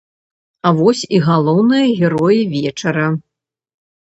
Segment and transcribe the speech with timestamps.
[0.69, 3.05] А вось і галоўныя героі вечара.